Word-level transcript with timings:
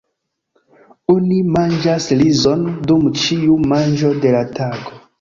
Oni 1.15 1.37
manĝas 1.59 2.09
rizon 2.23 2.67
dum 2.91 3.09
ĉiu 3.23 3.63
manĝo 3.75 4.15
de 4.27 4.37
la 4.39 4.47
tago. 4.61 5.03